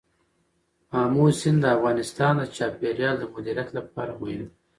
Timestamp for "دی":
4.39-4.47